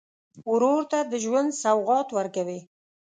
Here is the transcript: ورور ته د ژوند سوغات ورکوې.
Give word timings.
ورور 0.51 0.81
ته 0.91 0.99
د 1.11 1.13
ژوند 1.23 1.49
سوغات 1.63 2.07
ورکوې. 2.17 2.59